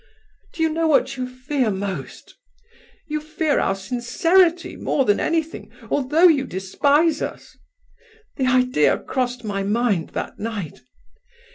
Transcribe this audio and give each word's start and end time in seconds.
Do 0.55 0.63
you 0.63 0.69
know 0.69 0.87
what 0.87 1.15
you 1.15 1.29
fear 1.29 1.69
most? 1.69 2.33
You 3.05 3.21
fear 3.21 3.59
our 3.59 3.75
sincerity 3.75 4.75
more 4.75 5.05
than 5.05 5.19
anything, 5.19 5.71
although 5.91 6.27
you 6.27 6.47
despise 6.47 7.21
us! 7.21 7.55
The 8.37 8.47
idea 8.47 8.97
crossed 8.97 9.43
my 9.43 9.61
mind 9.61 10.09
that 10.17 10.39
night... 10.39 10.79